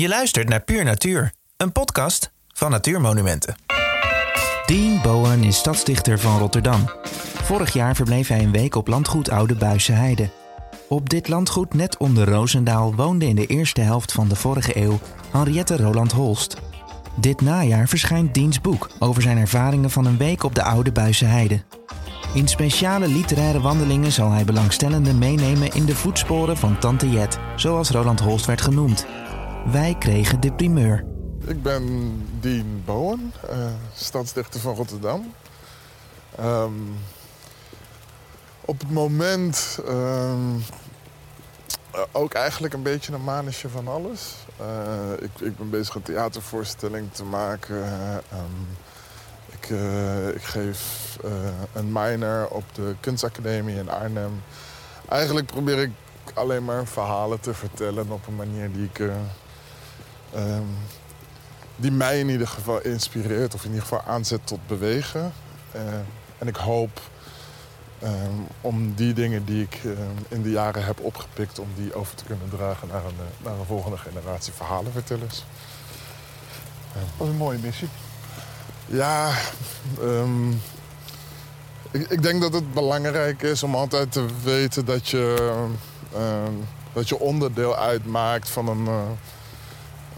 [0.00, 3.54] Je luistert naar Puur Natuur, een podcast van Natuurmonumenten.
[4.66, 6.90] Dean Bowen is stadsdichter van Rotterdam.
[7.42, 10.30] Vorig jaar verbleef hij een week op landgoed Oude Buisse Heide.
[10.88, 14.98] Op dit landgoed net onder Roosendaal woonde in de eerste helft van de vorige eeuw
[15.32, 16.56] Henriette Roland Holst.
[17.16, 21.24] Dit najaar verschijnt Deans boek over zijn ervaringen van een week op de Oude Buisse
[21.24, 21.62] Heide.
[22.34, 27.90] In speciale literaire wandelingen zal hij belangstellenden meenemen in de voetsporen van Tante Jet, zoals
[27.90, 29.06] Roland Holst werd genoemd.
[29.66, 31.04] Wij kregen de primeur.
[31.46, 35.34] Ik ben Dean Bowen, uh, stadsdichter van Rotterdam.
[36.40, 36.96] Um,
[38.60, 40.62] op het moment um,
[42.12, 44.34] ook eigenlijk een beetje een manetje van alles.
[44.60, 47.82] Uh, ik, ik, ben bezig een theatervoorstelling te maken.
[48.32, 48.68] Um,
[49.50, 49.68] ik,
[50.34, 51.18] ik, geef
[51.72, 54.42] een minor op de kunstacademie in Arnhem.
[55.08, 55.90] Eigenlijk probeer ik
[56.34, 59.00] alleen maar verhalen te vertellen op een manier die ik
[60.36, 60.76] um,
[61.76, 65.32] die mij in ieder geval inspireert of in ieder geval aanzet tot bewegen.
[65.74, 65.82] Uh,
[66.38, 67.00] en ik hoop
[68.02, 69.96] um, om die dingen die ik um,
[70.28, 73.58] in de jaren heb opgepikt, om die over te kunnen dragen naar een, uh, naar
[73.58, 75.44] een volgende generatie verhalenvertellers.
[76.92, 77.88] Dat is een mooie missie.
[78.86, 79.32] Ja,
[81.90, 85.66] ik, ik, denk dat het belangrijk is om altijd te weten dat je,
[86.92, 89.00] dat je onderdeel uitmaakt van een uh,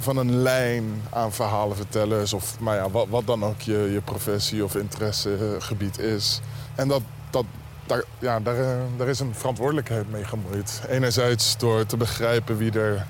[0.03, 2.33] van een lijn aan verhalenvertellers.
[2.33, 6.41] Of maar ja, wat, wat dan ook je, je professie of interessegebied is.
[6.75, 7.45] En dat, dat,
[7.87, 10.83] daar, ja, daar, eh, daar is een verantwoordelijkheid mee gemoeid.
[10.89, 13.07] Enerzijds door te begrijpen wie er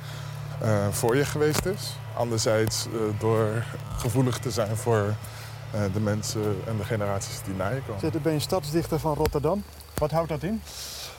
[0.63, 1.97] uh, voor je geweest is.
[2.17, 3.65] Anderzijds uh, door
[3.97, 5.15] gevoelig te zijn voor
[5.93, 8.01] de mensen en de generaties die na je komen.
[8.01, 9.65] Zit ben je stadsdichter van Rotterdam.
[9.95, 10.63] Wat houdt dat in?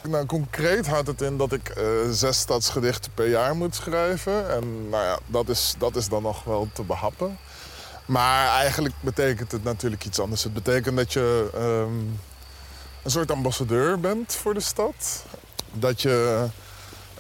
[0.08, 4.50] Nou, concreet houdt het in dat ik uh, zes stadsgedichten per jaar moet schrijven.
[4.50, 7.38] En nou ja, dat is, dat is dan nog wel te behappen.
[8.06, 10.44] Maar eigenlijk betekent het natuurlijk iets anders.
[10.44, 12.20] Het betekent dat je um,
[13.04, 15.26] een soort ambassadeur bent voor de stad.
[15.74, 16.46] Dat je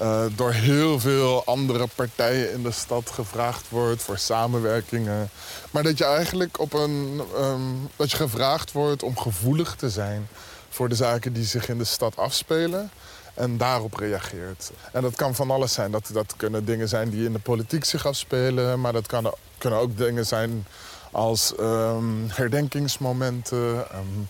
[0.01, 5.29] uh, door heel veel andere partijen in de stad gevraagd wordt voor samenwerkingen.
[5.72, 7.22] Maar dat je eigenlijk op een.
[7.38, 10.27] Um, dat je gevraagd wordt om gevoelig te zijn
[10.73, 12.91] voor de zaken die zich in de stad afspelen.
[13.34, 14.72] En daarop reageert.
[14.91, 15.91] En dat kan van alles zijn.
[15.91, 18.81] Dat, dat kunnen dingen zijn die in de politiek zich afspelen.
[18.81, 20.66] Maar dat kan, kunnen ook dingen zijn
[21.11, 23.85] als um, herdenkingsmomenten.
[23.95, 24.29] Um,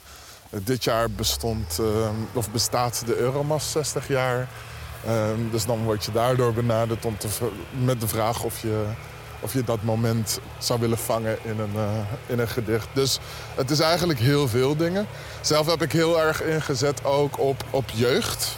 [0.64, 4.48] dit jaar bestond, um, of bestaat de Euromast 60 jaar.
[5.52, 7.28] dus dan word je daardoor benaderd om te,
[7.84, 8.86] met de vraag of je
[9.44, 11.82] of je dat moment zou willen vangen in een, uh,
[12.26, 12.88] in een gedicht.
[12.94, 13.20] Dus
[13.56, 15.08] het is eigenlijk heel veel dingen.
[15.42, 18.56] Zelf heb ik heel erg ingezet ook op, op jeugd.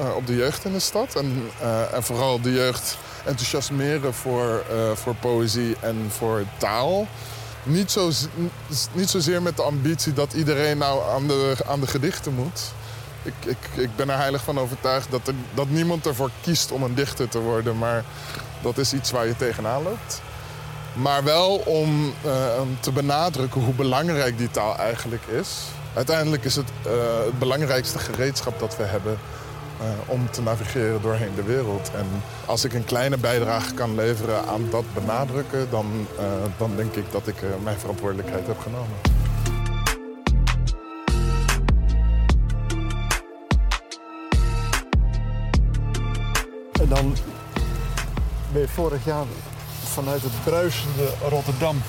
[0.00, 1.14] Uh, op de jeugd in de stad.
[1.14, 4.64] En, uh, en vooral de jeugd enthousiasmeren voor,
[4.94, 7.06] voor poëzie en voor taal.
[7.62, 8.10] Niet, zo,
[8.92, 12.60] niet zozeer met de ambitie dat iedereen nou aan de, aan de gedichten moet.
[13.22, 16.94] Ik, ik, ik ben er heilig van overtuigd dat, dat niemand ervoor kiest om een
[16.94, 17.78] dichter te worden.
[17.78, 18.04] Maar
[18.62, 20.20] dat is iets waar je tegenaan loopt.
[20.96, 22.32] Maar wel om uh,
[22.80, 25.64] te benadrukken hoe belangrijk die taal eigenlijk is.
[25.94, 26.92] Uiteindelijk is het uh,
[27.24, 29.18] het belangrijkste gereedschap dat we hebben
[29.80, 31.90] uh, om te navigeren doorheen de wereld.
[31.94, 32.06] En
[32.46, 36.06] als ik een kleine bijdrage kan leveren aan dat benadrukken, dan,
[36.58, 38.96] dan denk ik dat ik mijn verantwoordelijkheid heb genomen.
[46.80, 47.16] En dan
[48.52, 49.24] ben je vorig jaar
[49.96, 51.82] vanuit het bruisende Rotterdam.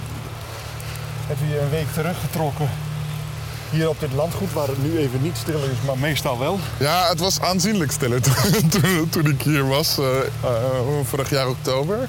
[1.30, 2.70] heb je een week teruggetrokken.
[3.70, 6.58] Hier op dit landgoed, waar het nu even niet stil is, maar meestal wel.
[6.78, 8.20] Ja, het was aanzienlijk stiller
[8.70, 10.06] toen, toen ik hier was, uh,
[10.44, 10.50] uh,
[11.04, 12.08] vorig jaar oktober.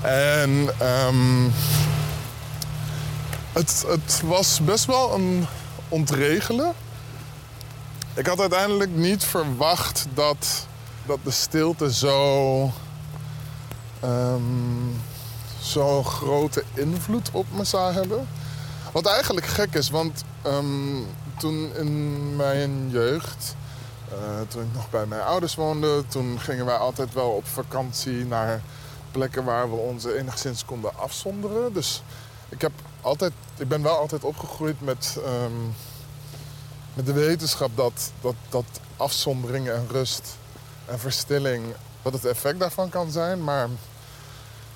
[0.00, 0.68] En
[1.06, 1.52] um,
[3.52, 5.46] het, het was best wel een
[5.88, 6.72] ontregelen.
[8.14, 10.66] Ik had uiteindelijk niet verwacht dat,
[11.06, 12.72] dat de stilte zo
[14.04, 15.00] um,
[15.60, 18.28] zo'n grote invloed op me zou hebben.
[18.92, 21.06] Wat eigenlijk gek is, want um,
[21.38, 23.54] toen in mijn jeugd,
[24.12, 24.16] uh,
[24.48, 28.60] toen ik nog bij mijn ouders woonde, toen gingen wij altijd wel op vakantie naar
[29.10, 31.72] plekken waar we ons enigszins konden afzonderen.
[31.72, 32.02] Dus
[32.48, 35.74] ik, heb altijd, ik ben wel altijd opgegroeid met, um,
[36.94, 38.64] met de wetenschap dat, dat, dat
[38.96, 40.36] afzondering en rust
[40.86, 41.64] en verstilling,
[42.02, 43.44] wat het effect daarvan kan zijn.
[43.44, 43.68] Maar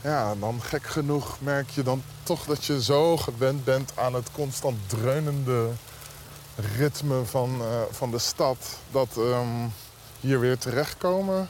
[0.05, 4.31] ja, dan gek genoeg merk je dan toch dat je zo gewend bent aan het
[4.33, 5.69] constant dreunende
[6.77, 8.79] ritme van, uh, van de stad.
[8.91, 9.73] Dat um,
[10.21, 11.49] hier weer terechtkomen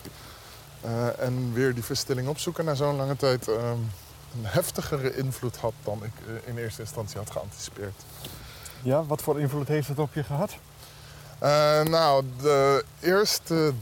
[0.84, 3.58] Eh, en weer die verstilling opzoeken na zo'n lange tijd ehm,
[4.34, 8.02] een heftigere invloed had dan ik eh, in eerste instantie had geanticipeerd.
[8.82, 10.56] Ja, wat voor invloed heeft het op je gehad?
[11.38, 13.72] Eh, nou, de eerste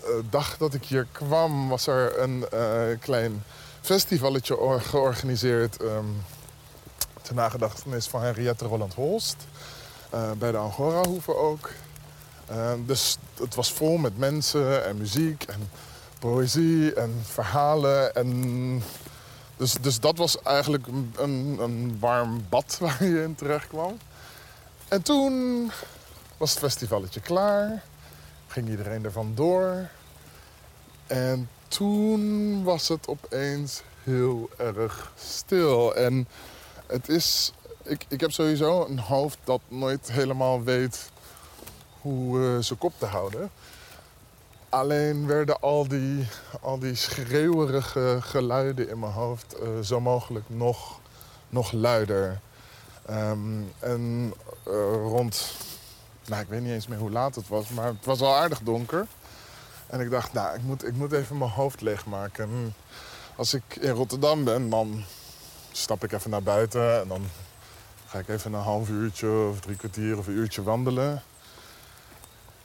[0.00, 3.44] eh, dag dat ik hier kwam was er een eh, klein
[3.80, 5.76] festivalletje or- georganiseerd.
[5.82, 6.04] ehm
[7.22, 9.36] ter nagedachtenis van Henriette Roland Holst.
[10.10, 11.70] eh, bij de Angora-hoeve ook.
[12.46, 15.70] Eh, dus het was vol met mensen en muziek en
[16.18, 18.14] poëzie en verhalen.
[18.14, 18.82] En
[19.56, 23.98] dus, dus dat was eigenlijk een, een, een warm bad waar je in terecht kwam.
[24.88, 25.70] En toen
[26.36, 27.82] was het festivalletje klaar.
[28.46, 29.88] Ging iedereen ervan door.
[31.06, 35.94] En toen was het opeens heel erg stil.
[35.94, 36.28] En
[36.86, 37.52] het is...
[37.82, 41.10] Ik, ik heb sowieso een hoofd dat nooit helemaal weet
[42.00, 43.50] hoe eh, zijn kop te houden.
[44.68, 46.26] Alleen werden al die,
[46.60, 51.00] al die schreeuwerige geluiden in mijn hoofd eh, zo mogelijk nog,
[51.48, 52.40] nog luider.
[53.06, 54.34] Ehm, en
[54.64, 55.52] eh, rond
[56.26, 58.60] nou, ik weet niet eens meer hoe laat het was, maar het was al aardig
[58.60, 59.06] donker.
[59.90, 62.44] En ik dacht, nou, ik moet, ik moet even mijn hoofd leegmaken.
[62.44, 62.74] En
[63.36, 65.04] als ik in Rotterdam ben, dan
[65.72, 67.22] stap ik even naar buiten en dan
[68.06, 71.22] ga ik even een half uurtje of drie kwartier of een uurtje wandelen.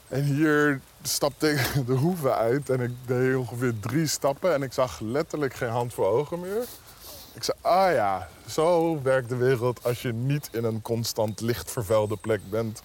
[0.07, 4.73] En hier stapte ik de hoeve uit en ik deed ongeveer drie stappen en ik
[4.73, 6.65] zag letterlijk geen hand voor ogen meer.
[7.33, 12.17] Ik zei, ah ja, zo werkt de wereld als je niet in een constant lichtvervuilde
[12.17, 12.81] plek bent.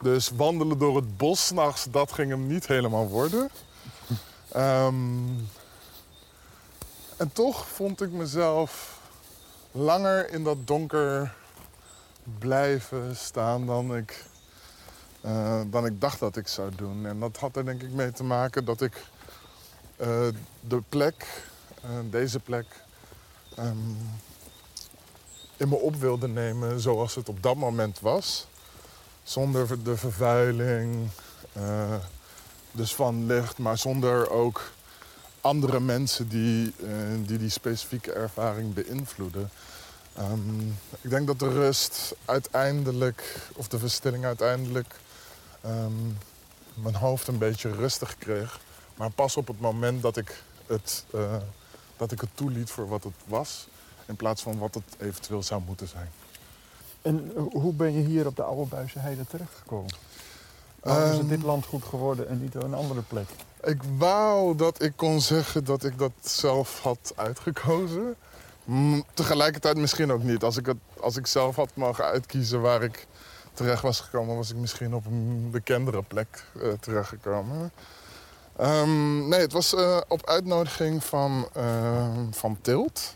[0.00, 3.50] Dus wandelen door het bos s'nachts, dat ging hem niet helemaal worden.
[4.52, 5.28] Ehm,
[7.16, 9.00] en toch vond ik mezelf
[9.70, 11.34] langer in dat donker
[12.38, 14.24] blijven staan dan ik,
[15.20, 17.06] eh, dan ik dacht dat ik zou doen.
[17.06, 19.04] En dat had er denk ik mee te maken dat ik
[19.96, 20.28] eh,
[20.60, 21.44] de plek,
[21.82, 22.66] eh, deze plek,
[23.56, 23.76] ehm,
[25.56, 28.46] in me op wilde nemen zoals het op dat moment was.
[29.22, 31.10] Zonder de vervuiling,
[32.72, 34.72] dus van licht, maar zonder ook
[35.40, 36.88] andere mensen die eh,
[37.26, 39.50] die, die specifieke ervaring beïnvloeden.
[40.14, 40.60] Ehm,
[41.00, 44.94] ik denk dat de rust uiteindelijk, of de verstilling uiteindelijk,
[45.60, 45.92] ehm,
[46.74, 48.60] mijn hoofd een beetje rustig kreeg.
[48.96, 51.36] Maar pas op het moment dat ik het, eh,
[51.96, 53.68] dat ik het toeliet voor wat het was,
[54.06, 56.10] in plaats van wat het eventueel zou moeten zijn.
[57.02, 59.94] En eh, hoe ben je hier op de Oude Buisse Heide terechtgekomen?
[60.82, 63.28] Waarom is het Ehm, dit landgoed geworden en niet een andere plek?
[63.64, 68.14] Ik wou dat ik kon zeggen dat ik dat zelf had uitgekozen.
[68.64, 70.42] Mm, tegelijkertijd misschien ook niet.
[70.42, 73.06] Als ik, het, als ik zelf had mogen uitkiezen waar ik
[73.52, 77.72] terecht was gekomen, was ik misschien op een bekendere plek eh, terechtgekomen.
[78.56, 83.14] Ehm, nee, het was eh, op uitnodiging van, eh, van Tilt,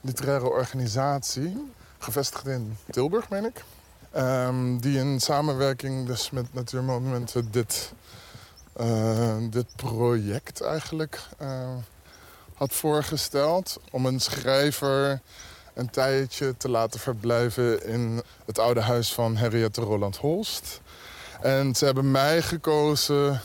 [0.00, 3.64] literaire organisatie, gevestigd in Tilburg, meen ik.
[4.12, 7.92] Ehm, die in samenwerking dus met Natuurmonumenten dit
[8.72, 11.74] eh, dit project eigenlijk eh,
[12.54, 13.80] had voorgesteld.
[13.90, 15.20] Om een schrijver
[15.74, 20.80] een tijdje te laten verblijven in het oude huis van Henriette Roland Holst.
[21.40, 23.40] En ze hebben mij gekozen,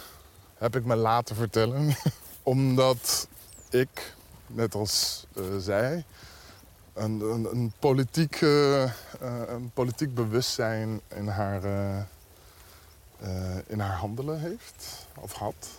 [0.58, 1.96] heb ik me laten vertellen,
[2.44, 3.28] omdat
[3.70, 4.14] ik,
[4.48, 6.06] net als eh, zij,
[6.98, 8.92] een, een, een, politiek, eh, eh,
[9.74, 15.70] politiek bewustzijn in haar, eh, in haar handelen heeft, of had.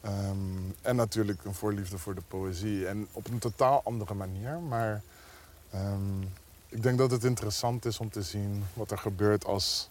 [0.00, 2.86] Ehm, en natuurlijk een voorliefde voor de poëzie.
[2.86, 4.58] En op een totaal andere manier.
[4.58, 5.02] Maar
[5.70, 6.22] ehm,
[6.68, 9.88] ik denk dat het interessant is om te zien wat er gebeurt als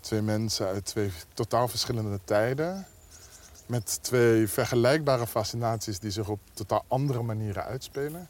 [0.00, 2.86] twee mensen uit twee totaal verschillende tijden.
[3.66, 8.28] Met twee vergelijkbare fascinaties die zich op totaal andere manieren uitspelen.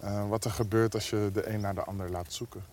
[0.00, 2.64] Eh, wat er gebeurt als je de een naar de ander laat zoeken.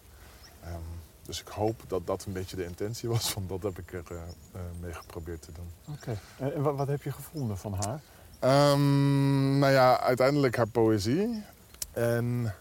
[0.64, 0.74] Ehm,
[1.22, 4.04] dus ik hoop dat dat een beetje de intentie was, want dat heb ik er
[4.12, 4.18] eh,
[4.52, 5.96] eh, mee geprobeerd te doen.
[5.96, 6.18] Oké.
[6.38, 8.00] En en wat, wat heb je gevonden van haar?
[8.40, 11.44] Ehm, nou ja, uiteindelijk haar poëzie.
[11.92, 12.54] En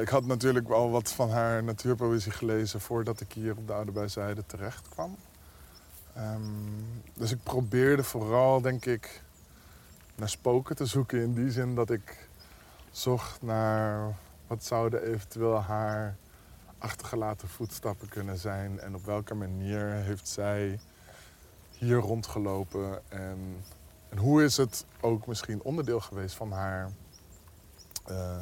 [0.00, 3.92] ik had natuurlijk wel wat van haar natuurpoëzie gelezen voordat ik hier op de Oude
[3.92, 5.16] Buizijde terecht kwam.
[6.14, 6.40] Ehm,
[7.14, 9.22] dus ik probeerde vooral, denk ik,
[10.14, 11.22] naar spoken te zoeken.
[11.22, 12.28] In die zin dat ik
[12.96, 16.16] zocht naar wat zouden eventueel haar
[16.78, 18.80] achtergelaten voetstappen kunnen zijn.
[18.80, 20.80] En op welke manier heeft zij
[21.70, 23.10] hier rondgelopen.
[23.10, 23.64] En,
[24.08, 26.90] en hoe is het ook misschien onderdeel geweest van haar,
[28.06, 28.40] eh,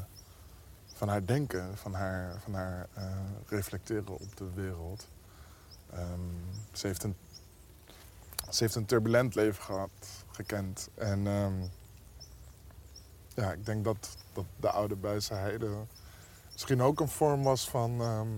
[0.94, 3.04] van haar denken, van haar, van haar eh,
[3.46, 5.08] reflecteren op de wereld.
[5.90, 6.20] Ehm,
[6.72, 7.16] ze, heeft een,
[8.50, 10.88] ze heeft een turbulent leven gehad, gekend.
[10.94, 11.62] En ehm,
[13.34, 15.70] ja, ik denk dat, dat de oude Buisse Heide
[16.52, 18.28] misschien ook een vorm was van ehm,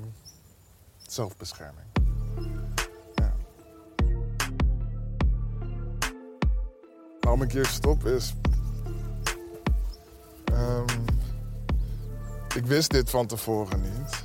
[1.06, 1.86] zelfbescherming.
[3.14, 3.34] Ja.
[7.20, 8.34] Waarom ik hier stop is.
[10.44, 10.98] ehm,
[12.56, 14.24] ik wist dit van tevoren niet.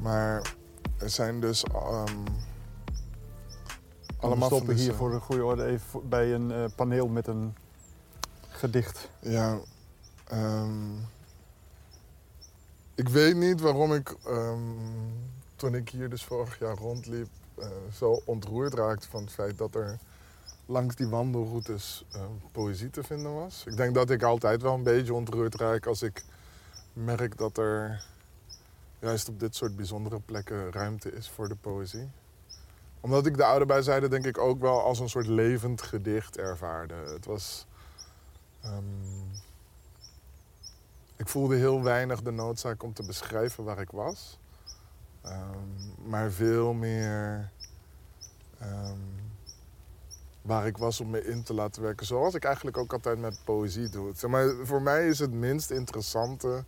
[0.00, 0.54] Maar
[0.98, 1.62] er zijn dus.
[1.62, 1.70] We
[4.20, 7.54] allemaal van stoppen hier voor de goede orde even bij een eh, paneel met een
[8.48, 9.10] gedicht.
[9.20, 9.58] Ja,
[10.24, 10.96] ehm,
[12.94, 14.60] ik weet niet waarom ik ehm,
[15.56, 17.28] toen ik hier dus vorig jaar rondliep
[17.58, 19.98] eh, zo ontroerd raakte van het feit dat er
[20.66, 22.20] langs die wandelroutes eh,
[22.52, 23.64] poëzie te vinden was.
[23.66, 26.24] Ik denk dat ik altijd wel een beetje ontroerd raak als ik
[26.92, 28.04] merk dat er
[28.98, 32.10] juist op dit soort bijzondere plekken ruimte is voor de poëzie.
[33.00, 36.94] Omdat ik de oude bijzijde denk ik ook wel als een soort levend gedicht ervaarde.
[36.94, 37.66] Het was...
[38.60, 38.82] Ehm,
[41.16, 44.38] ik voelde heel weinig de noodzaak om te beschrijven waar ik was.
[45.22, 47.50] Ehm, maar veel meer
[48.58, 48.98] ehm,
[50.42, 52.06] waar ik was om me in te laten werken.
[52.06, 54.12] Zoals ik eigenlijk ook altijd met poëzie doe.
[54.28, 56.64] Maar, voor mij is het minst interessante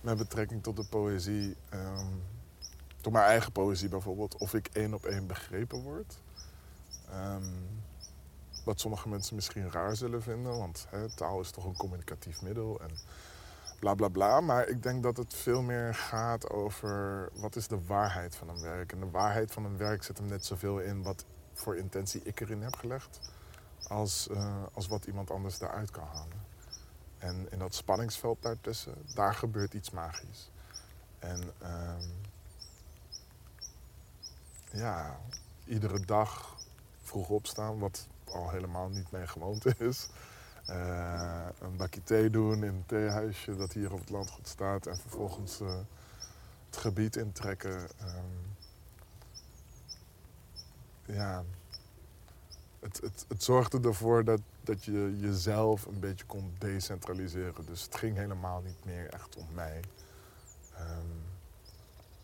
[0.00, 1.56] met betrekking tot de poëzie...
[1.68, 2.06] ehm,
[3.00, 6.20] tot mijn eigen poëzie bijvoorbeeld, of ik één op één begrepen word.
[8.64, 12.90] Wat sommige mensen misschien raar zullen vinden, want taal is toch een communicatief middel en
[13.82, 14.40] bla bla bla.
[14.40, 18.60] Maar ik denk dat het veel meer gaat over wat is de waarheid van een
[18.60, 18.92] werk.
[18.92, 22.40] En de waarheid van een werk zit hem net zoveel in wat voor intentie ik
[22.40, 23.20] erin heb gelegd,
[23.88, 26.46] als, eh, als wat iemand anders daaruit kan halen.
[27.18, 30.50] En in dat spanningsveld daartussen, daar gebeurt iets magisch.
[31.18, 32.08] En ehm,
[34.72, 35.18] ja,
[35.64, 36.56] iedere dag
[37.02, 40.08] vroeg opstaan, wat al helemaal niet mijn gewoonte is.
[40.66, 44.86] Eh, een bakje thee doen in een theehuisje dat hier op het landgoed staat.
[44.86, 45.78] En vervolgens eh,
[46.66, 47.88] het gebied intrekken.
[47.98, 48.24] Ehm,
[51.04, 51.44] ja,
[52.80, 57.66] het, het, het zorgde ervoor dat, dat je jezelf een beetje kon decentraliseren.
[57.66, 59.80] Dus het ging helemaal niet meer echt om mij.
[60.74, 61.06] Ehm,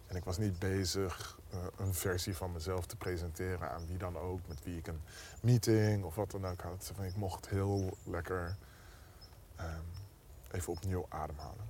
[0.06, 1.37] en ik was niet bezig
[1.76, 5.00] een versie van mezelf te presenteren aan wie dan ook, met wie ik een
[5.40, 6.90] meeting of wat dan ook had.
[6.94, 8.56] Van, Ik mocht heel lekker
[9.56, 9.82] ehm,
[10.50, 11.66] even opnieuw ademhalen.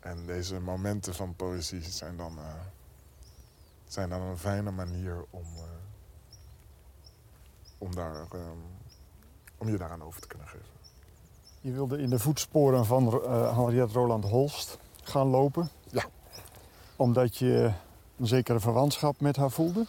[0.00, 2.44] En deze momenten van poëzie zijn dan, eh,
[3.86, 5.62] zijn dan een fijne manier om, eh,
[7.78, 8.58] om, daar, ehm,
[9.58, 10.66] om je daaraan over te kunnen geven.
[11.60, 15.68] Je wilde in de voetsporen van eh Henriette Roland Holst gaan lopen.
[15.90, 16.04] Ja.
[16.96, 17.72] Omdat je
[18.18, 19.86] een zekere verwantschap met haar voelde.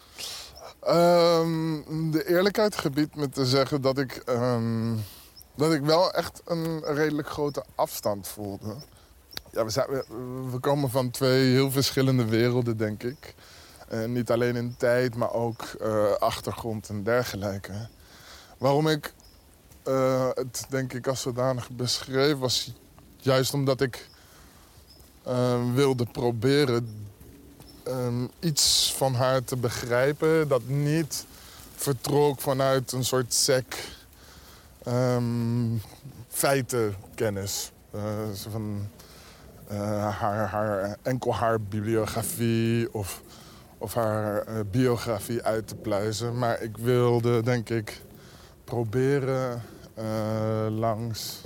[0.80, 4.96] Ehm, de eerlijkheid gebiedt me te zeggen dat ik, ehm,
[5.56, 8.76] dat ik wel echt een redelijk grote afstand voelde.
[9.52, 9.88] Ja, we, zijn,
[10.52, 13.36] we, komen van twee heel verschillende werelden, denk ik.
[13.88, 17.88] Eh, niet alleen in tijd, maar ook eh, achtergrond en dergelijke.
[18.58, 19.14] Waarom ik
[19.84, 22.74] eh, het, denk ik, als zodanig beschreef, was
[23.18, 24.10] juist omdat ik
[25.74, 27.08] wilde proberen
[27.88, 31.26] ehm, iets van haar te begrijpen dat niet
[31.76, 33.76] vertrok vanuit een soort sec
[34.84, 35.78] ehm,
[36.28, 37.72] feitenkennis.
[37.92, 38.02] Eh,
[38.50, 38.88] van
[39.68, 43.22] eh, haar, haar, enkel haar bibliografie of,
[43.78, 46.38] of haar eh, biografie uit te pluizen.
[46.38, 48.02] Maar ik wilde, denk ik,
[48.64, 49.62] proberen
[50.70, 51.42] langs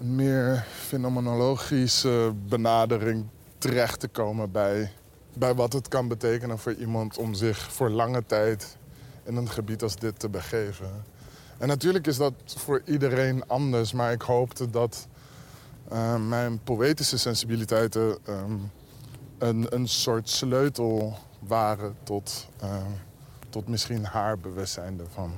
[0.00, 3.26] een meer fenomenologische benadering
[3.58, 4.92] terecht te komen bij,
[5.32, 8.76] bij wat het kan betekenen voor iemand om zich voor lange tijd
[9.22, 11.04] in een gebied als dit te begeven.
[11.58, 15.06] En natuurlijk is dat voor iedereen anders, maar ik hoopte dat
[15.88, 18.56] eh, mijn poëtische sensibiliteiten ehm,
[19.38, 22.76] een, een soort sleutel waren tot, eh,
[23.48, 25.32] tot misschien haar bewustzijn ervan.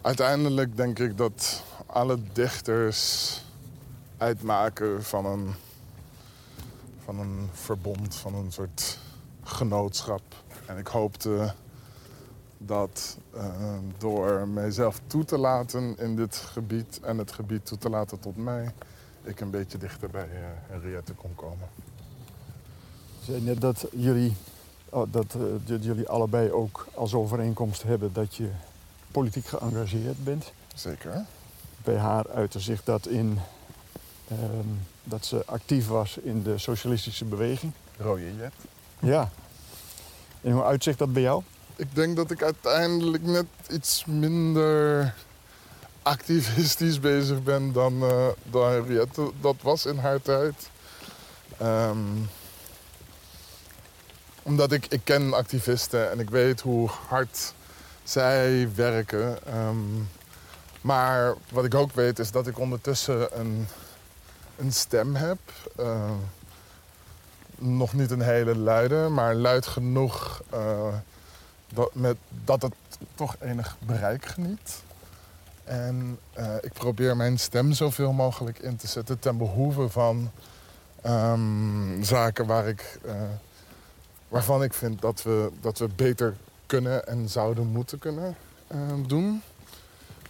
[0.00, 3.44] Uiteindelijk denk ik dat alle dichters
[4.16, 5.54] uitmaken van een,
[7.04, 8.98] van een verbond, van een soort
[9.42, 10.22] genootschap.
[10.66, 11.54] En ik hoopte
[12.58, 13.44] dat eh,
[13.98, 18.36] door mijzelf toe te laten in dit gebied en het gebied toe te laten tot
[18.36, 18.72] mij,
[19.22, 21.68] ik een beetje dichter bij eh, Henriette kon komen.
[23.18, 24.36] Je zei net dat jullie,
[24.88, 28.50] oh, dat, eh, dat jullie allebei ook als overeenkomst hebben dat je
[29.10, 30.52] politiek geëngageerd bent.
[30.74, 31.24] Zeker.
[31.84, 33.38] Bij haar uitte zich dat in
[34.28, 34.68] ehm,
[35.04, 37.72] dat ze actief was in de socialistische beweging.
[37.96, 38.52] Rode jet.
[39.00, 39.30] Ja.
[40.40, 41.42] En hoe uitzicht dat bij jou?
[41.76, 45.14] Ik denk dat ik uiteindelijk net iets minder
[46.02, 50.70] activistisch bezig ben dan, uh, dan Henriette dat was in haar tijd.
[51.58, 51.98] Ehm,
[54.42, 57.54] omdat ik, ik ken activisten en ik weet hoe hard
[58.02, 59.46] zij werken.
[59.46, 60.02] Ehm,
[60.80, 63.66] maar wat ik ook weet is dat ik ondertussen een,
[64.56, 65.38] een stem heb.
[65.80, 66.10] Uh,
[67.60, 70.94] nog niet een hele luide, maar luid genoeg uh,
[71.74, 72.74] dat, met, dat het
[73.14, 74.82] toch enig bereik geniet.
[75.64, 80.30] En uh, ik probeer mijn stem zoveel mogelijk in te zetten ten behoeve van
[81.06, 83.12] um, zaken waar ik, uh,
[84.28, 86.36] waarvan ik vind dat we, dat we beter
[86.66, 88.36] kunnen en zouden moeten kunnen
[89.06, 89.42] doen.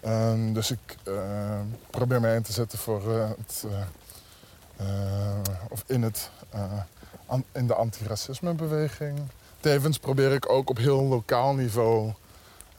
[0.07, 0.97] Um, dus ik
[1.91, 3.65] probeer mij in te zetten voor het,
[5.69, 6.31] of in het
[7.53, 9.19] in de antiracismebeweging.
[9.61, 12.13] Tevens probeer ik ook op heel lokaal niveau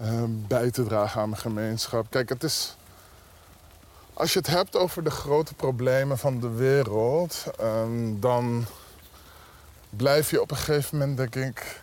[0.01, 2.05] uh, bij te dragen aan mijn gemeenschap.
[2.09, 2.75] Kijk, het is.
[4.13, 8.65] Als je het hebt over de grote problemen van de wereld, um, dan
[9.89, 11.79] blijf je op een gegeven moment, denk ik,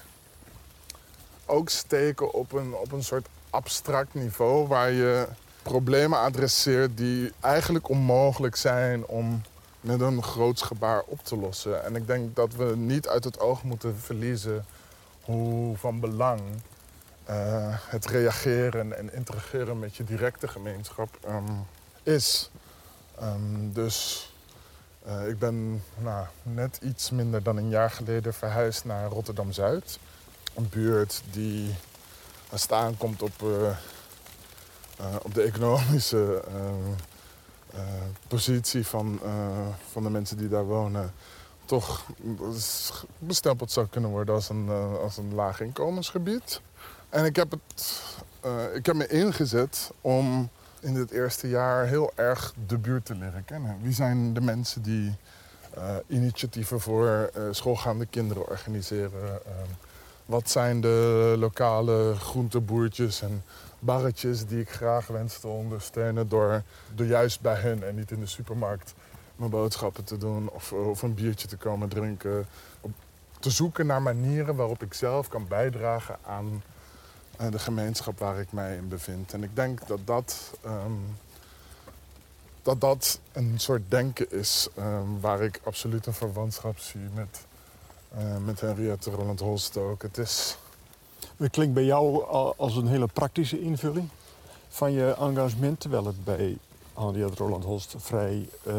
[1.47, 5.29] ook steken op een, op een soort abstract niveau waar je
[5.63, 9.43] problemen adresseert die eigenlijk onmogelijk zijn om
[9.81, 11.85] met een groots gebaar op te lossen.
[11.85, 14.65] En ik denk dat we niet uit het oog moeten verliezen
[15.23, 16.41] hoe van belang
[17.31, 21.67] uh, het reageren en interageren met je directe gemeenschap um,
[22.03, 22.51] is.
[23.23, 24.29] Um, dus
[25.07, 29.99] uh, ik ben nou, net iets minder dan een jaar geleden verhuisd naar Rotterdam Zuid.
[30.55, 31.75] Een buurt die
[32.55, 33.43] staan komt op,
[35.23, 36.95] op de economische uh,
[38.29, 39.31] positie van, uh,
[39.91, 41.13] van de mensen die daar wonen
[41.65, 42.07] toch
[43.19, 46.61] bestempeld zou kunnen worden als een, uh, als een laag inkomensgebied.
[47.09, 48.03] En ik heb, het,
[48.75, 50.49] ik heb me ingezet om
[50.81, 53.77] in dit eerste jaar heel erg de buurt te leren kennen.
[53.83, 55.17] Wie zijn de mensen die
[56.07, 59.41] initiatieven voor schoolgaande kinderen organiseren?
[60.29, 63.43] wat zijn de lokale groenteboertjes en
[63.79, 66.63] barretjes die ik graag wens te ondersteunen door,
[66.95, 68.95] door juist bij hen en niet in de supermarkt
[69.37, 72.47] mijn boodschappen te doen of, of een biertje te komen drinken.
[73.41, 76.63] Te zoeken naar manieren waarop ik zelf kan bijdragen aan
[77.41, 79.33] uh, de gemeenschap waar ik mij in bevind.
[79.33, 81.17] En ik denk dat dat, um,
[82.63, 87.47] dat, dat een soort denken is um, waar ik absoluut een verwantschap zie met,
[88.19, 90.03] uh, met Henriette Roland Holst ook.
[90.03, 90.59] Het is
[91.37, 92.25] dat klinkt bij jou
[92.57, 94.09] als een hele praktische invulling
[94.69, 96.59] van je engagement, terwijl het bij
[96.95, 98.75] Henriette Roland Holst vrij uh,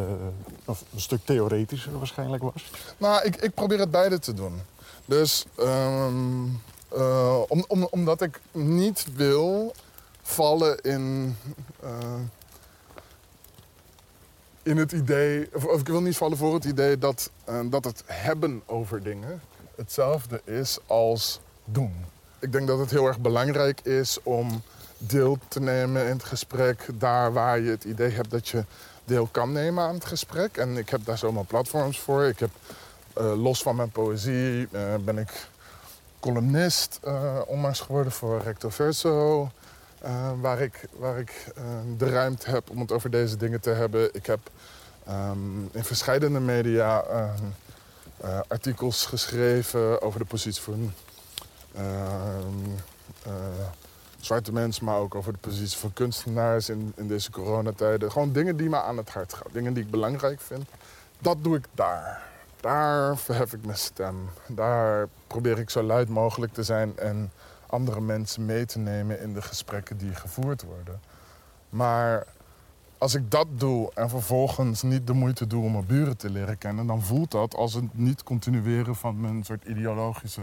[0.66, 2.72] een stuk theoretischer waarschijnlijk was.
[2.98, 4.62] Nou, ik, ik probeer het beide te doen.
[5.06, 6.62] Dus um,
[6.96, 9.74] uh, om, om, omdat ik niet wil
[10.22, 11.36] vallen in,
[11.84, 11.90] uh,
[14.64, 17.32] in het idee, of, of, ik wil niet vallen voor het idee dat,
[17.66, 19.42] dat het hebben over dingen
[19.76, 22.06] hetzelfde is als doen
[22.40, 24.62] ik denk dat het heel erg belangrijk is om
[24.98, 28.64] deel te nemen in het gesprek daar waar je het idee hebt dat je
[29.06, 30.58] deel kan nemen aan het gesprek.
[30.58, 32.24] En ik heb daar zomaar platforms voor.
[32.24, 32.50] Ik heb
[33.18, 35.48] uh, los van mijn poëzie uh, ben ik
[36.20, 39.50] columnist uh, onlangs geworden voor Recto Verso.
[40.42, 41.54] waar ik, waar ik
[41.98, 44.10] de ruimte heb om het over deze dingen te hebben.
[44.14, 44.40] Ik heb
[45.10, 47.04] um, in verschillende media
[48.48, 51.09] artikels geschreven over de positie van Ehm, eh,
[54.20, 58.12] zwarte mensen, maar ook over de positie van kunstenaars in, in deze coronatijden.
[58.12, 60.70] Gewoon dingen die me aan het hart gaan, dingen die ik belangrijk vind.
[61.20, 62.22] Dat doe ik daar.
[62.62, 64.30] Daar verhef ik mijn stem.
[64.48, 67.32] Daar probeer ik zo luid mogelijk te zijn en
[67.66, 71.02] andere mensen mee te nemen in de gesprekken die gevoerd worden.
[71.70, 72.26] Maar
[72.98, 76.58] als ik dat doe en vervolgens niet de moeite doe om mijn buren te leren
[76.58, 80.42] kennen, dan voelt dat als het niet continueren van mijn soort ideologische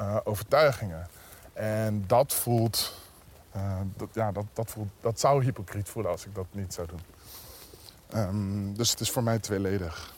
[0.00, 1.08] uh, overtuigingen.
[1.52, 2.94] En dat voelt,
[3.56, 6.86] uh, dat, ja, dat, dat, voelt, dat zou hypocriet voelen als ik dat niet zou
[6.86, 7.00] doen.
[8.14, 10.14] Um, dus het is voor mij tweeledig.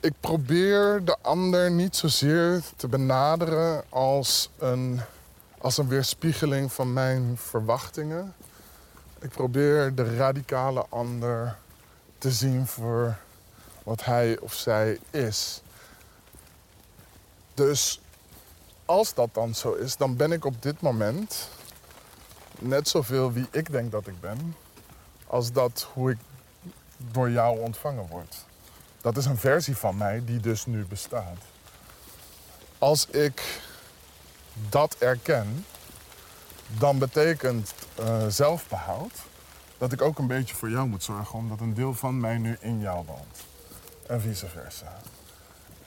[0.00, 5.00] Ik probeer de ander niet zozeer te benaderen als een,
[5.58, 8.34] als een weerspiegeling van mijn verwachtingen.
[9.20, 11.56] Ik probeer de radicale ander
[12.18, 13.16] te zien voor
[13.82, 15.62] wat hij of zij is.
[17.54, 18.00] Dus
[18.88, 21.48] als dat dan zo is, dan ben ik op dit moment
[22.58, 24.56] net zoveel wie ik denk dat ik ben,
[25.26, 26.18] als dat hoe ik
[27.12, 28.44] door jou ontvangen word.
[29.00, 31.38] Dat is een versie van mij die dus nu bestaat.
[32.78, 33.60] Als ik
[34.68, 35.64] dat erken,
[36.78, 39.12] dan betekent uh, zelfbehoud
[39.78, 42.56] dat ik ook een beetje voor jou moet zorgen, omdat een deel van mij nu
[42.60, 43.44] in jou woont.
[44.06, 45.00] En vice versa.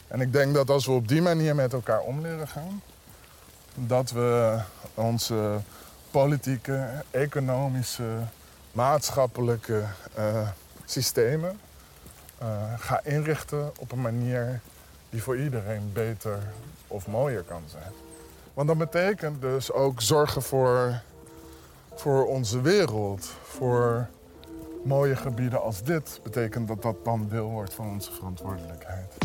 [0.07, 2.81] En ik denk dat als we op die manier met elkaar om leren gaan,
[3.75, 4.59] dat we
[4.93, 5.59] onze
[6.11, 8.09] politieke, economische,
[8.71, 9.83] maatschappelijke
[10.17, 10.47] uh,
[10.85, 11.59] systemen
[12.41, 14.59] uh, gaan inrichten op een manier
[15.09, 16.39] die voor iedereen beter
[16.87, 17.91] of mooier kan zijn.
[18.53, 21.01] Want dat betekent dus ook zorgen voor,
[21.95, 24.07] voor onze wereld, voor
[24.83, 26.19] mooie gebieden als dit.
[26.23, 29.17] Betekent dat dat dan deel wordt van onze verantwoordelijkheid.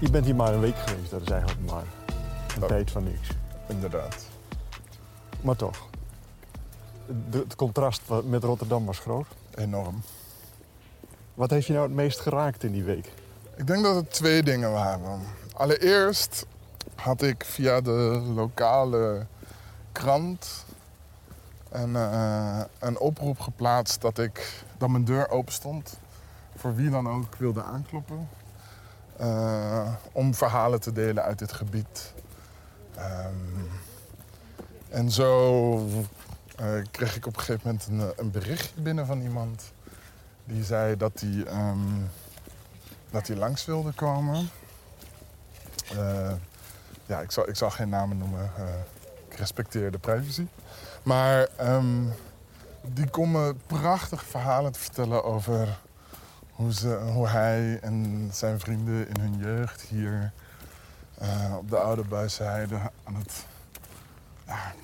[0.00, 1.82] Je bent hier maar een week geweest, dat is eigenlijk maar
[2.56, 2.68] een Oh.
[2.68, 3.28] tijd van niks.
[3.66, 4.26] Inderdaad.
[5.40, 5.86] Maar toch,
[7.30, 9.26] de- het contrast met Rotterdam was groot.
[9.54, 10.02] Enorm.
[11.34, 13.12] Wat heeft je nou het meest geraakt in die week?
[13.56, 15.20] Ik denk dat het twee dingen waren.
[15.54, 16.46] Allereerst
[16.94, 19.26] had ik via de lokale
[19.92, 20.64] krant
[21.70, 25.98] een, eh, een oproep geplaatst dat, ik, dat mijn deur open stond.
[26.56, 28.28] Voor wie dan ook wilde aankloppen.
[29.18, 32.12] Eh, om verhalen te delen uit dit gebied.
[32.94, 33.34] Ehm,
[34.88, 35.86] en zo
[36.56, 39.72] eh, kreeg ik op een gegeven moment een, eh, een berichtje binnen van iemand.
[40.44, 41.78] Die zei dat hij ehm,
[43.10, 44.48] dat hij langs wilde komen.
[47.06, 48.50] Ja, ik zal, ik zal geen namen noemen.
[49.28, 50.46] ik respecteer de privacy.
[51.02, 52.04] Maar ehm,
[52.82, 55.78] die kon me prachtige verhalen te vertellen over
[57.12, 60.32] hoe, hij en zijn vrienden in hun jeugd hier
[61.18, 63.46] eh, op de Oude Buisheide aan het
[64.46, 64.74] ja,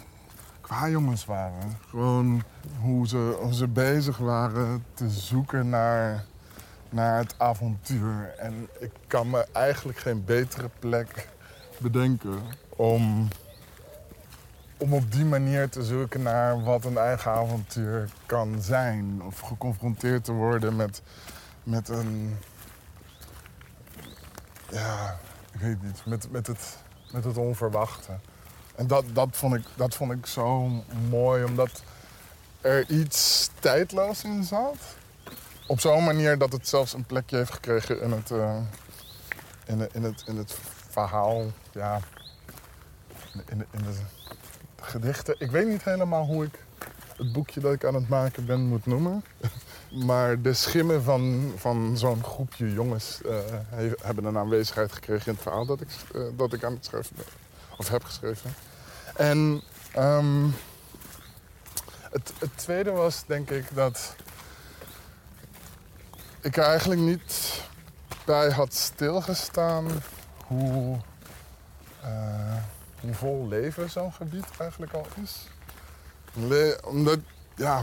[0.61, 1.79] qua jongens waren.
[1.89, 2.43] Gewoon
[2.81, 6.25] hoe ze, hoe ze bezig waren te zoeken naar
[6.95, 8.35] naar het avontuur.
[8.39, 11.29] En ik kan me eigenlijk geen betere plek
[11.79, 13.29] bedenken om,
[14.77, 19.23] om op die manier te zoeken naar wat een eigen avontuur kan zijn.
[19.27, 21.03] Of geconfronteerd te worden met,
[21.65, 22.39] met een.
[24.71, 25.19] Ja,
[25.53, 26.77] ik weet niet, met, met, het,
[27.13, 28.13] met het onverwachte.
[28.75, 30.69] En dat, dat, vond ik, dat vond ik zo
[31.09, 31.83] mooi, omdat
[32.61, 34.77] er iets tijdloos in zat
[35.67, 38.57] op zo'n manier dat het zelfs een plekje heeft gekregen in het, eh,
[39.67, 40.55] in, de- in het, in het
[40.91, 41.45] verhaal.
[41.73, 42.01] Ja,
[43.49, 43.95] in, de, in de
[44.83, 45.35] gedichten.
[45.39, 46.65] Ik weet niet helemaal hoe ik
[47.17, 49.25] het boekje dat ik aan het maken ben moet noemen.
[49.95, 53.37] Maar de schimmen van, van zo'n groepje jongens eh,
[53.69, 56.85] he- hebben een aanwezigheid gekregen in het verhaal dat ik, eh, dat ik aan het
[56.85, 57.25] schrijven ben.
[57.77, 58.55] Of heb geschreven.
[59.17, 60.47] En ehm,
[62.11, 64.15] het, het tweede was denk ik dat
[66.41, 67.63] ik er eigenlijk niet
[68.25, 69.87] bij had stilgestaan
[70.47, 70.99] hoe,
[72.03, 72.57] eh,
[73.01, 75.49] hoe vol leven zo'n gebied eigenlijk al is.
[76.85, 77.19] Omdat,
[77.55, 77.83] ja,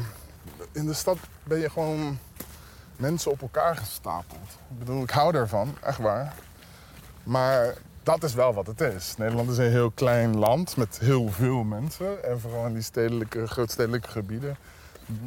[0.72, 2.20] in de stad ben je gewoon
[2.96, 4.50] mensen op elkaar gestapeld.
[4.70, 6.34] Ik bedoel, ik hou daarvan, echt waar.
[7.24, 9.16] Maar dat is wel wat het is.
[9.18, 12.24] Nederland is een heel klein land met heel veel mensen.
[12.24, 14.58] En vooral in die stedelijke, grootstedelijke gebieden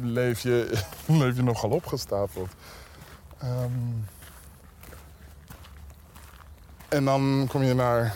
[0.01, 2.49] leef je, leef je nogal opgestapeld.
[3.37, 3.71] Ehm,
[6.89, 8.15] en dan kom je naar,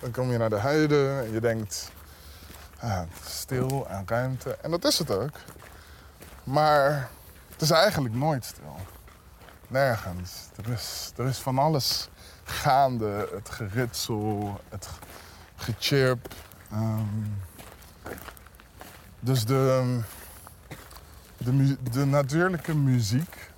[0.00, 1.90] dan kom je naar de heide en je denkt,
[2.80, 4.56] ah, stil en ruimte.
[4.62, 5.36] En dat is het ook.
[6.48, 7.10] Maar
[7.52, 8.76] het is eigenlijk nooit stil.
[9.68, 10.48] Nergens.
[10.56, 12.08] Er is, er is van alles
[12.44, 13.28] gaande.
[13.34, 14.88] Het geritsel, het
[15.56, 16.34] gechirp.
[16.70, 17.04] Ehm,
[19.20, 20.00] dus de,
[21.36, 23.50] de, de natuurlijke muziek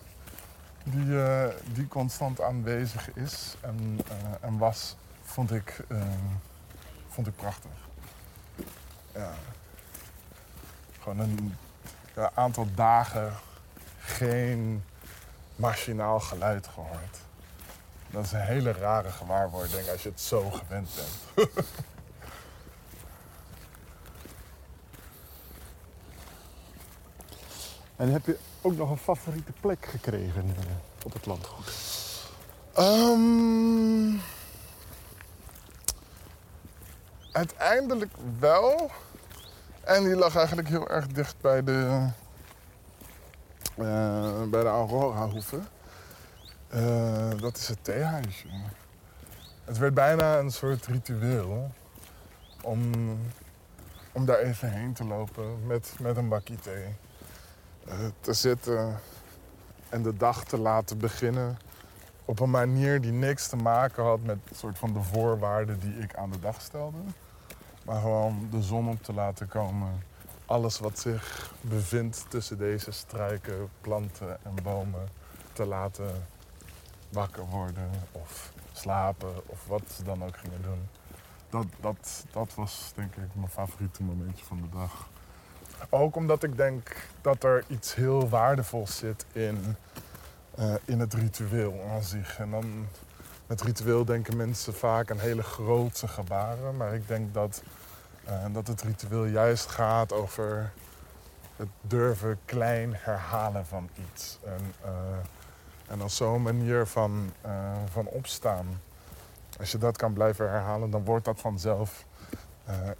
[0.84, 6.02] die, eh, die constant aanwezig is en, eh, en was, vond ik, eh,
[7.08, 7.70] vond ik prachtig.
[9.14, 9.34] Ja.
[11.00, 11.56] Gewoon een
[12.20, 13.32] ja, aantal dagen
[13.98, 14.84] geen
[15.56, 17.18] machinaal geluid gehoord.
[18.10, 21.48] Dat is een hele rare gewaarwording als je het zo gewend bent.
[28.00, 31.72] En heb je ook nog een favoriete plek gekregen eh, op het landgoed?
[32.72, 34.16] Ehm,
[37.32, 38.90] uiteindelijk wel.
[39.80, 42.08] En die lag eigenlijk heel erg dicht bij de,
[43.76, 45.60] eh, bij de Aurora-hoeve.
[46.68, 48.48] Eh, dat is het theehuisje.
[49.64, 51.70] Het werd bijna een soort ritueel
[52.62, 52.92] om,
[54.12, 56.84] om daar even heen te lopen met, met een bakje thee.
[57.86, 59.00] Eh, te zitten,
[59.88, 61.58] en de dag te laten beginnen
[62.24, 66.14] op een manier die niks te maken had met soort van de voorwaarden die ik
[66.14, 66.98] aan de dag stelde.
[67.84, 70.02] Maar gewoon de zon op te laten komen.
[70.46, 75.08] Alles wat zich bevindt tussen deze struiken, planten en bomen
[75.52, 76.26] te laten
[77.08, 80.88] wakker worden of slapen of wat ze dan ook gingen doen.
[81.50, 85.08] Dat, dat, dat was denk ik mijn favoriete momentje van de dag.
[85.88, 89.76] Ook omdat ik denk dat er iets heel waardevols zit in,
[90.58, 92.38] uh, in het ritueel aan zich.
[92.38, 92.86] En dan
[93.50, 96.76] met ritueel denken mensen vaak aan hele grootse gebaren.
[96.76, 97.62] Maar ik denk dat,
[98.28, 100.72] uh, dat het ritueel juist gaat over
[101.56, 104.38] het durven klein herhalen van iets.
[104.44, 104.90] En, uh,
[105.86, 107.32] en als zo'n manier van,
[107.92, 108.80] van opstaan.
[109.58, 112.04] Als je dat kan blijven herhalen, dan wordt dat vanzelf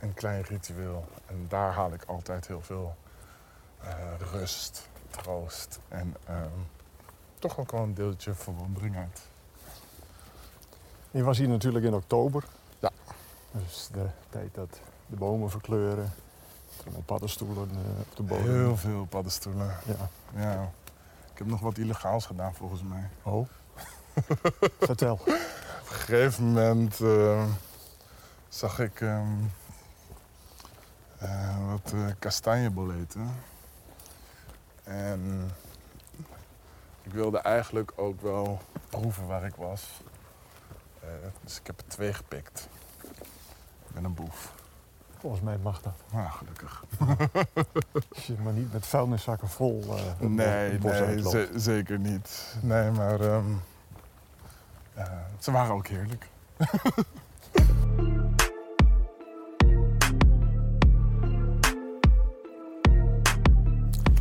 [0.01, 1.05] een klein ritueel.
[1.27, 2.97] En daar haal ik altijd heel veel
[4.33, 6.17] rust, troost en
[7.39, 9.30] toch ook wel een deeltje verwondering uit.
[11.11, 12.45] Je was hier natuurlijk in oktober.
[12.79, 12.91] Ja.
[13.51, 16.13] Dus de tijd dat de bomen verkleuren.
[16.83, 18.45] Allemaal paddenstoelen eh, op de bodem.
[18.45, 19.77] Heel veel paddenstoelen.
[19.87, 20.09] Ja.
[20.41, 20.71] ja.
[21.33, 23.09] Ik heb nog wat illegaals gedaan volgens mij.
[23.23, 23.49] Oh.
[24.81, 25.13] Vertel.
[25.13, 27.45] Op een gegeven moment uh,
[28.49, 29.53] zag ik um,
[31.23, 33.35] uh, wat uh, kastanjeboleten.
[34.85, 35.51] En
[37.03, 40.01] ik wilde eigenlijk ook wel proeven waar ik was.
[41.11, 42.69] Uh, dus ik heb er twee gepikt.
[43.87, 44.53] Ik ben een boef.
[45.19, 45.95] Volgens mij mag dat.
[46.13, 46.85] Nou, gelukkig.
[48.15, 52.57] Als je maar niet met vuilniszakken vol uh, Nee, nee ze zeker niet.
[52.63, 53.63] Nee, maar um,
[55.39, 56.29] ze waren ook heerlijk.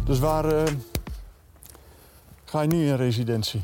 [0.10, 0.64] Dus waar uh,
[2.46, 3.62] ga je nu in residentie?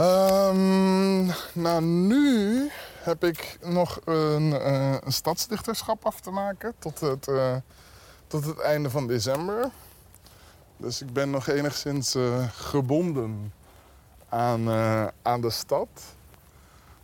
[0.00, 2.70] Um, nou, nu
[3.02, 7.54] heb ik nog een, uh, een, stadsdichterschap af te maken tot het, uh,
[8.26, 9.70] tot het einde van december.
[10.76, 12.16] Dus ik ben nog enigszins
[12.50, 13.52] gebonden
[14.28, 14.68] aan,
[15.22, 15.88] aan de stad.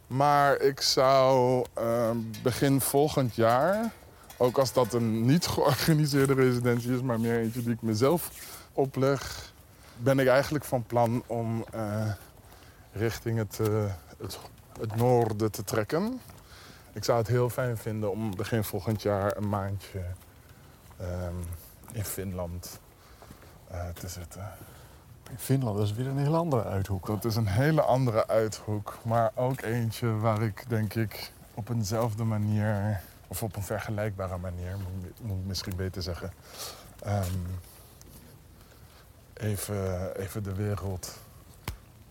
[0.07, 3.93] Maar ik zou ehm, begin volgend jaar
[4.37, 8.31] ook als dat een niet georganiseerde residentie is, maar meer eentje die ik mezelf
[8.73, 9.53] opleg,
[9.97, 11.65] ben ik eigenlijk van plan om
[12.93, 13.85] richting het, uh,
[14.19, 14.39] het,
[14.81, 16.21] het, noorden te trekken.
[16.93, 20.03] Ik zou het heel fijn vinden om begin volgend jaar een maandje
[21.01, 21.45] um,
[21.93, 22.81] in Finland
[23.73, 24.51] uh, te zitten.
[25.37, 27.07] Finland is weer een hele andere uithoek.
[27.07, 32.25] Dat is een hele andere uithoek, maar ook eentje waar ik denk ik op eenzelfde
[32.25, 34.77] manier of op een vergelijkbare manier,
[35.23, 36.33] moet ik misschien beter zeggen.
[37.07, 37.61] Um,
[39.35, 41.19] even, even de wereld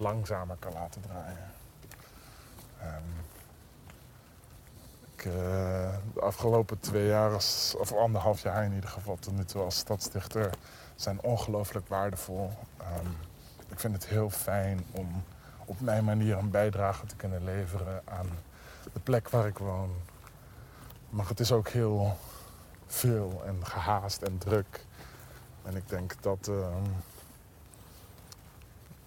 [0.02, 1.52] langzamer kan laten draaien.
[2.84, 3.26] Um,
[5.16, 5.34] ik, uh,
[6.14, 7.34] de afgelopen twee jaar,
[7.78, 10.50] of anderhalf jaar in ieder geval, tot nu toe als stadsdichter,
[10.96, 12.52] zijn ongelooflijk waardevol.
[12.80, 13.18] Um,
[13.70, 15.24] ik vind het heel fijn om
[15.66, 18.30] op mijn manier een bijdrage te kunnen leveren aan
[18.94, 19.92] de plek waar ik woon,
[21.10, 22.18] maar het is ook heel
[22.88, 24.86] veel en gehaast en druk.
[25.64, 26.68] En ik denk dat, uh,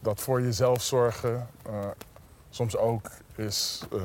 [0.05, 1.87] dat voor jezelf zorgen uh,
[2.51, 4.03] soms ook is uh,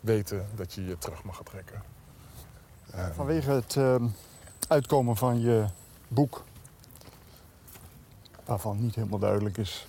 [0.00, 1.82] weten dat je je terug mag trekken.
[3.14, 4.06] Vanwege het ehm,
[4.68, 5.64] uitkomen van je
[6.08, 6.44] boek,
[8.44, 9.86] waarvan niet helemaal duidelijk is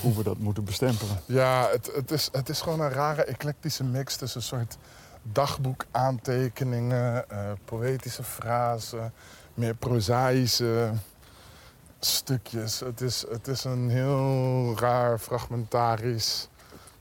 [0.00, 1.20] hoe we dat moeten bestempelen.
[1.26, 4.76] Ja, het, het, is, het is gewoon een rare eclectische mix tussen een soort
[5.22, 9.12] dagboekaantekeningen, uh, poëtische frasen,
[9.54, 10.92] meer prozaïsche
[12.06, 12.80] stukjes.
[12.80, 16.48] Het is, het is een heel raar, fragmentarisch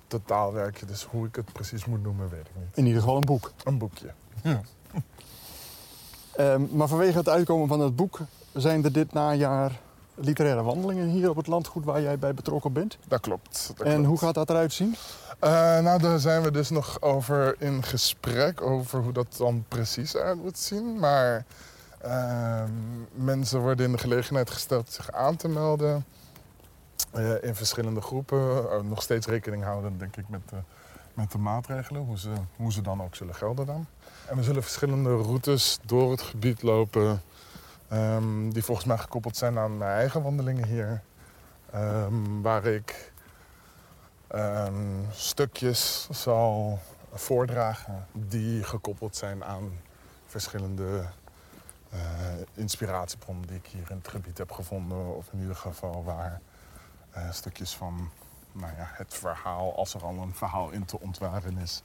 [0.07, 0.85] totaalwerkje.
[0.85, 2.77] Dus hoe ik het precies moet noemen, weet ik niet.
[2.77, 3.51] In ieder geval een boek.
[3.63, 4.11] Een boekje,
[4.43, 4.61] ja.
[6.53, 8.19] um, maar vanwege het uitkomen van het boek
[8.53, 9.79] zijn er dit najaar
[10.15, 12.97] literaire wandelingen hier op het landgoed waar jij bij betrokken bent.
[13.07, 13.71] Dat klopt.
[13.75, 14.07] Dat en klopt.
[14.07, 14.95] hoe gaat dat eruit zien?
[15.43, 20.13] Uh, nou, daar zijn we dus nog over in gesprek over hoe dat dan precies
[20.13, 20.99] eruit moet zien.
[20.99, 21.45] Maar
[22.05, 22.63] uh,
[23.13, 26.05] mensen worden in de gelegenheid gesteld zich aan te melden.
[27.15, 28.87] Uh, in verschillende groepen.
[28.87, 30.55] nog steeds rekening houden, denk ik, met de,
[31.13, 32.01] met de maatregelen.
[32.01, 33.85] Hoe ze, hoe ze dan ook zullen gelden dan.
[34.25, 37.21] En we zullen verschillende routes door het gebied lopen.
[37.93, 41.01] Um, die volgens mij gekoppeld zijn aan mijn eigen wandelingen hier.
[41.75, 43.13] Um, waar ik
[45.11, 46.79] stukjes zal
[47.13, 49.71] voordragen die gekoppeld zijn aan
[50.25, 51.05] verschillende
[51.93, 51.99] uh,
[52.53, 55.15] inspiratiebronnen die ik hier in het gebied heb gevonden.
[55.15, 56.41] Of in ieder geval waar
[57.11, 58.09] eh, stukjes van
[58.51, 61.81] nou ja, het verhaal, als er al een verhaal in te ontwaren is,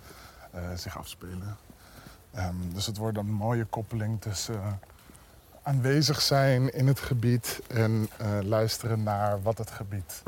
[0.50, 1.56] eh, zich afspelen.
[2.30, 4.80] Ehm, dus het wordt een mooie koppeling tussen
[5.62, 8.08] aanwezig zijn in het gebied en
[8.42, 10.22] luisteren naar wat het gebied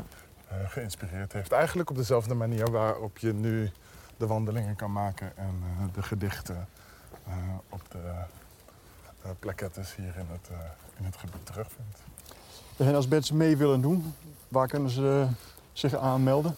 [0.67, 1.51] geïnspireerd heeft.
[1.51, 3.71] Eigenlijk op dezelfde manier waarop je nu
[4.17, 6.67] de wandelingen kan maken en de gedichten
[7.69, 8.23] op de
[9.39, 10.57] plakettes hier in het, uh,
[10.97, 11.99] in het gebied terugvindt.
[12.77, 14.15] En als mensen mee willen doen,
[14.47, 15.27] waar kunnen ze
[15.73, 16.55] zich aanmelden?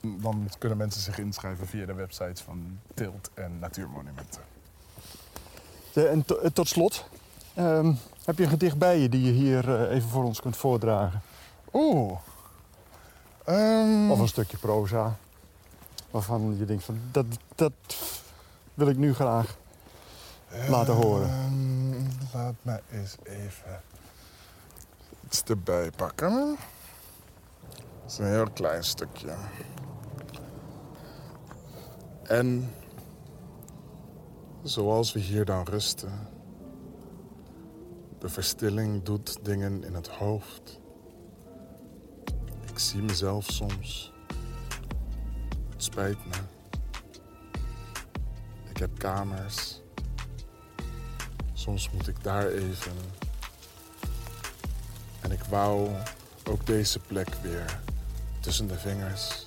[0.00, 4.42] Dan kunnen mensen zich inschrijven via de websites van Tilt en Natuurmonumenten.
[5.92, 7.04] De, en to, tot slot,
[7.58, 10.56] um, heb je een gedicht bij je die je hier uh, even voor ons kunt
[10.56, 11.22] voordragen?
[11.72, 12.18] Oeh.
[13.48, 14.10] Um...
[14.10, 15.16] Of een stukje proza.
[16.10, 17.72] Waarvan je denkt van dat, dat
[18.74, 19.56] wil ik nu graag
[20.68, 21.28] laten horen.
[22.32, 23.82] Laat mij eens even
[25.24, 26.56] iets erbij pakken.
[28.02, 29.34] Het is een heel klein stukje.
[32.22, 32.74] En
[34.62, 36.28] zoals we hier dan rusten.
[38.18, 40.80] De verstilling doet dingen in het hoofd.
[42.70, 44.12] Ik zie mezelf soms.
[45.70, 46.36] Het spijt me.
[48.70, 49.82] Ik heb kamers.
[51.58, 52.92] Soms moet ik daar even.
[55.20, 55.90] En ik wou
[56.44, 57.80] ook deze plek weer
[58.40, 59.46] tussen de vingers.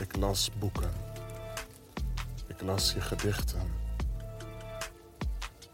[0.00, 0.92] Ik las boeken.
[2.46, 3.72] Ik las je gedichten.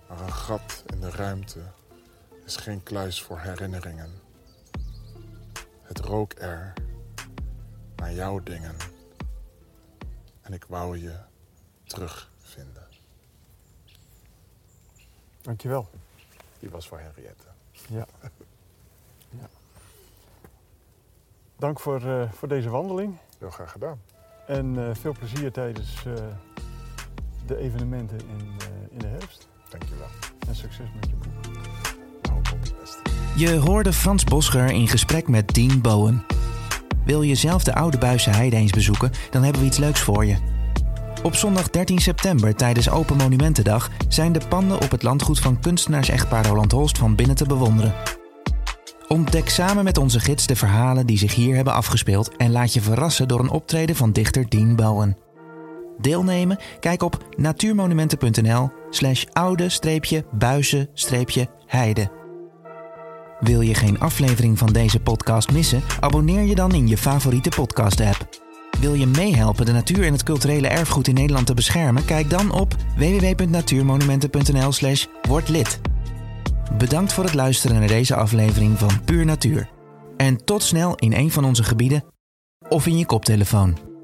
[0.08, 1.60] Maar een gat in de ruimte
[2.44, 4.10] is geen kluis voor herinneringen.
[5.82, 6.72] Het rook er
[7.96, 8.76] naar jouw dingen.
[10.40, 11.18] En ik wou je
[11.84, 12.35] terugvinden.
[15.46, 15.88] Dankjewel.
[16.58, 17.44] Die was voor Henriette.
[17.88, 18.06] Ja.
[19.30, 19.48] ja.
[21.56, 23.16] Dank voor, uh, voor deze wandeling.
[23.38, 24.00] Heel graag gedaan.
[24.46, 26.14] En uh, veel plezier tijdens uh,
[27.46, 28.56] de evenementen in,
[28.90, 29.48] in de herfst.
[29.70, 30.08] Dankjewel.
[30.48, 31.54] En succes met je boek.
[32.22, 33.00] Nou, op het beste.
[33.36, 36.24] Je hoorde Frans Boscher in gesprek met Dean Bowen.
[37.04, 40.24] Wil je zelf de Oude Buisse Heide eens bezoeken, dan hebben we iets leuks voor
[40.24, 40.55] je.
[41.26, 46.46] Op zondag 13 september tijdens Open Monumentendag zijn de panden op het landgoed van kunstenaars-echtpaar
[46.46, 47.94] Roland Holst van binnen te bewonderen.
[49.08, 52.80] Ontdek samen met onze gids de verhalen die zich hier hebben afgespeeld en laat je
[52.80, 55.16] verrassen door een optreden van dichter Dean Bowen.
[55.98, 56.58] Deelnemen?
[56.80, 62.10] Kijk op natuurmonumenten.nl slash oude-buizen-heide.
[63.40, 65.82] Wil je geen aflevering van deze podcast missen?
[66.00, 68.44] Abonneer je dan in je favoriete podcast-app.
[68.80, 72.04] Wil je meehelpen de natuur en het culturele erfgoed in Nederland te beschermen?
[72.04, 75.80] Kijk dan op www.natuurmonumenten.nl slash word lid.
[76.78, 79.68] Bedankt voor het luisteren naar deze aflevering van Puur Natuur.
[80.16, 82.04] En tot snel in een van onze gebieden
[82.68, 83.95] of in je koptelefoon.